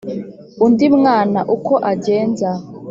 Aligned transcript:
undi 0.65 0.85
mwana 0.97 1.39
uko 1.55 1.73
agenza!” 1.91 2.49